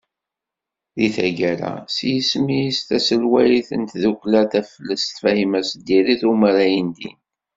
Di 0.97 1.07
taggara, 1.15 1.73
s 1.95 1.97
yisem-is 2.09 2.77
d 2.81 2.85
taselwayt 2.87 3.69
n 3.81 3.83
tddukkla 3.91 4.41
«Taflest», 4.51 5.13
Fahima 5.21 5.61
Seddiṛi, 5.69 6.15
tumer 6.21 6.55
ayendin. 6.65 7.19